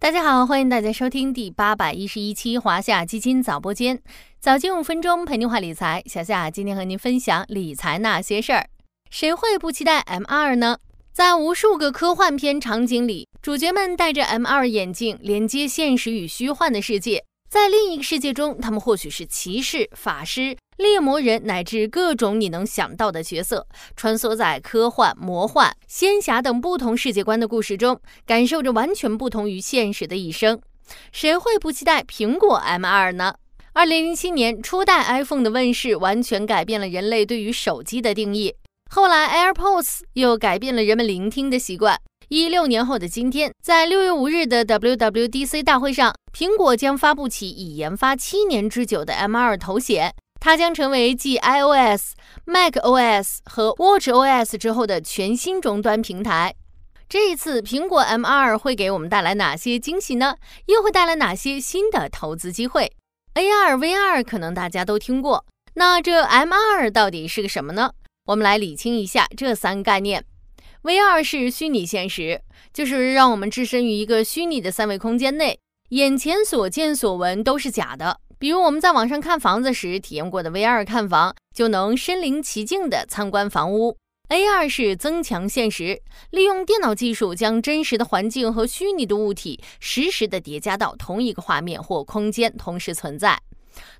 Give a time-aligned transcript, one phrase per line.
[0.00, 4.00] 大家好，欢迎大家收听第八百一十一期华夏基金早播间，
[4.40, 6.02] 早间五分钟陪您话理财。
[6.06, 8.66] 小夏今天和您分享理财那些事儿。
[9.10, 10.78] 谁会不期待 M 二呢？
[11.12, 17.22] 在无数个科幻片场景里，主角们戴着 M 二眼镜，连接现实与虚幻的世界。
[17.50, 20.56] 在另一个世界中，他们或许是骑士、法师。
[20.80, 30.60] 猎魔人乃至各种你能想到的角色，穿梭在科幻、魔幻、仙侠等不同世界观的故事中，感受着完全不同于现实的一生。
[31.12, 33.34] 谁会不期待苹果 M2 呢？
[33.72, 38.54] 二零零七年初代 iPhone 的问世，完全改变了人类对于手机的定义。
[38.90, 41.96] 后来 AirPods 又改变了人们聆听的习惯。
[42.28, 50.12] 一六年后的今天，在六月五日的 WWDC 大会上，苹果将发布其已研发七年之久的 M2 头显。
[50.40, 52.14] 它将成为继 iOS、
[52.46, 56.54] macOS 和 watchOS 之后的全新终端平台。
[57.08, 60.36] 这一次，苹果 M2 会给我们带来哪些惊喜呢？
[60.66, 62.90] 又会带来哪些新的投资机会
[63.34, 67.92] ？AR、VR 可能大家都听过，那这 M2 到底是个什么呢？
[68.26, 70.24] 我们来理清一下这三个概念。
[70.84, 72.40] VR 是虚拟现实，
[72.72, 75.58] 就是让我们置身于一个虚拟的三维空间内，
[75.90, 78.20] 眼前所见所闻都是假的。
[78.40, 83.98] 比如我们在网上看房子时体验过的 VR 看房，就能身临其境地参观房屋。
[84.30, 93.38] AR 是增强现实，利用电脑技术将真实的环境和虚拟的物体实时的叠加到同一个画面或空间同时存在，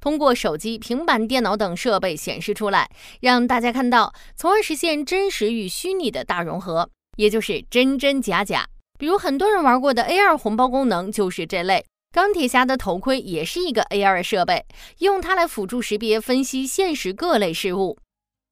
[0.00, 2.88] 通过手机、平板电脑等设备显示出来，
[3.20, 8.64] 让大家看到，从而实现真实与虚拟的大融合，也就是真真假假。
[9.00, 11.84] 比如很多人玩过的 AR 红包功能就是这类。
[12.18, 14.66] 钢铁侠的头盔也是一个 AR 设备，
[14.98, 17.96] 用它来辅助识别、分析现实各类事物。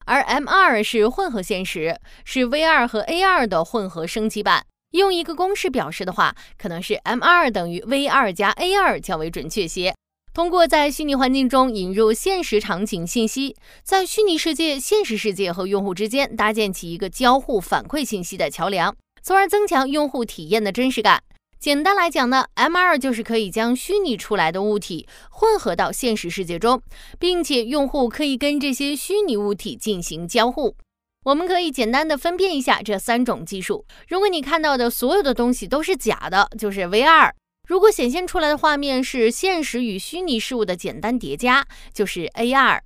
[0.05, 4.65] 而 M2 是混合现实，是 VR 和 AR 的混合升级版。
[4.91, 9.93] 用一个公式表示的话，可能是 M2 等于 V2 加 A2 较为准确些。
[10.33, 21.21] 通过在虚拟环境中引入现实场景信息，在虚拟世界、现实世界和用户之间搭建起一个交互反馈信息的桥梁，从而增强用户体验的真实感。
[21.59, 26.81] 简单来讲呢，M2 就是可以将虚拟出来的物体混合到现实世界中，
[27.17, 30.75] 并且用户可以跟这些虚拟物体进行交互。
[31.25, 33.85] 我们可以简单的分辨一下这三种技术。
[34.07, 37.31] 如果你看到的所有的东西都是假的，就是 VR；
[37.67, 42.79] 如果显现出来的画面是现实与虚拟事物的简单叠加，就是 AR；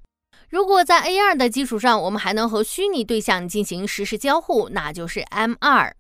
[0.50, 5.92] 如果在 AR 的基础上，我们还能和虚拟对象进行实时交互，那就是 M2。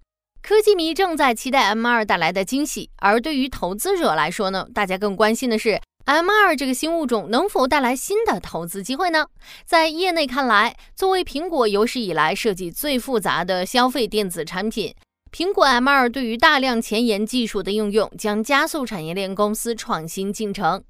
[0.41, 9.27] 科技迷正在期待 M2 带来的惊喜，而对于投资者来说呢，大家更关心的是 M2 这个新物种能否带来新的投资机会呢？
[9.65, 14.95] 在业内看来，作为苹果有史以来设计最复杂的消费电子产品，
[15.31, 20.83] 苹果 M2 对于大量前沿技术的应用将加速产业链公司创新进程。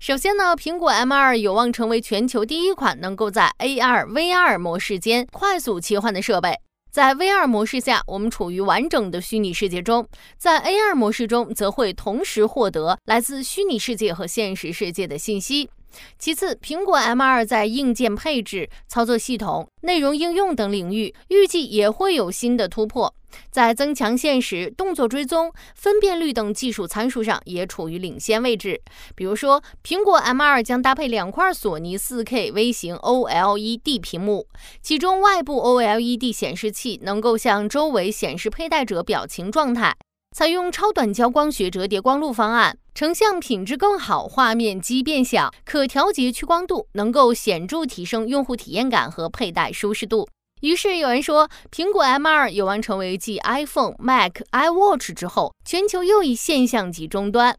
[0.00, 6.58] 首先呢，苹果 M2 有望成为全球第一款能够在 AR、VR 模式间快速切换的设备。
[6.90, 10.02] 在 VR 模式下，我们处于完整的虚拟世界中；
[10.36, 15.70] 在 AR 模式中，则会同时获得来自虚拟世界和现实世界的信息。
[16.18, 23.14] 其次，苹果 M2 在硬件配置、操作系统、内容应用等领域，预计也会有新的突破。
[23.48, 28.80] 在增强现实、动作追踪、分辨率等技术参数上也处于领先位置。
[29.14, 34.48] 比如说，苹果 M2 将搭配两块索尼 4K 微型 OLED 屏幕，
[34.82, 39.94] 其中外部 OLED 显示器能够向周围显示佩戴者表情状态，
[40.40, 50.26] 采用超短焦光学折叠光路方案，成像品质更好，画面畸变小，可调节屈光度，能够显著提升用户体验感和佩戴舒适度。
[50.62, 57.54] 于是有人说，苹果 M2 有望成为继 iPhone、Mac、iWatch 之后，全球又一现象级终端。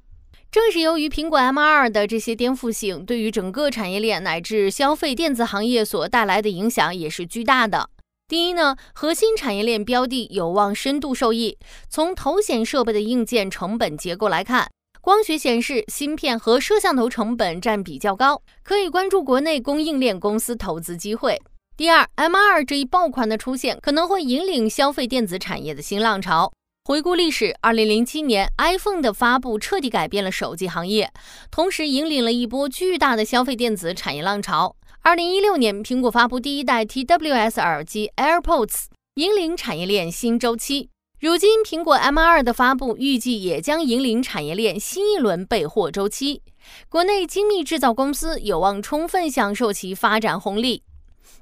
[0.49, 7.90] 正是由于苹果 M2 的这些颠覆性，对于整个产业链乃至消费电子行业所带来的影响也是巨大的。
[8.31, 11.57] 第一呢，核心产业链标的有望深度受益。
[11.89, 21.37] 从头显设备的硬件成本结构来看，光学显示芯片和摄像头成本占比较高，可以关注国内供应链公司投资机会。
[21.75, 26.53] 第二，M2 这一爆款的出现可能会引领消费电子产业的新浪潮。
[26.85, 31.11] 回顾历史，二零零七年 iPhone 的发布彻底改变了手机行业，
[31.51, 34.77] 同时引领了一波巨大的消费电子产业浪潮。
[35.03, 38.83] 二零一六年，苹果发布第一代 TWS 耳机 AirPods，
[39.15, 40.89] 引领产业链新周期。
[41.19, 46.43] 如今，苹果 M2 的发布预计也将引领产业链新一轮备货周期。
[46.87, 50.83] 国内精密制造公司有望充分享受其发展红利。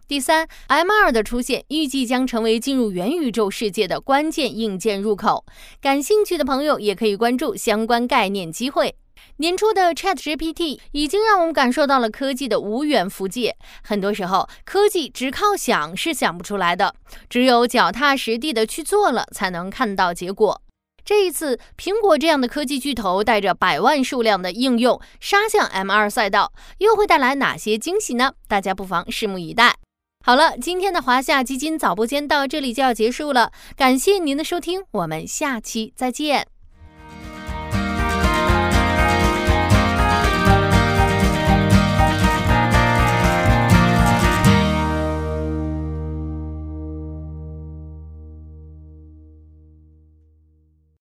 [0.07, 5.43] 第三，M2 的出现预计将成为进入元宇宙世界的关键硬件入口。
[5.81, 8.95] 感兴趣的朋友也可以关注相关概念机会。
[9.37, 13.55] 年初的 ChatGPT 已经让我们感受到了科技的无远弗届。
[13.83, 16.93] 很多时候，科技只靠想是想不出来的，
[17.29, 20.61] 只有脚踏实地的去做了，才能看到结果。
[21.05, 28.33] 这一次，苹果这样的科技巨头带着百万数量的应用杀向 M2 赛道，又会带来哪些惊喜呢？
[28.47, 29.75] 大家不妨拭目以待。
[30.23, 36.58] 好了，今天的华夏基金早播间到这里就要结束了，感谢您的收听，我们下期再见。